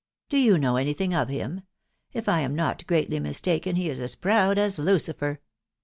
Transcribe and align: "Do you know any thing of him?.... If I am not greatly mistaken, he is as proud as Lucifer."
"Do 0.31 0.37
you 0.39 0.57
know 0.57 0.77
any 0.77 0.93
thing 0.93 1.13
of 1.13 1.29
him?.... 1.29 1.61
If 2.11 2.27
I 2.27 2.39
am 2.39 2.55
not 2.55 2.87
greatly 2.87 3.19
mistaken, 3.19 3.75
he 3.75 3.87
is 3.87 3.99
as 3.99 4.15
proud 4.15 4.57
as 4.57 4.79
Lucifer." 4.79 5.41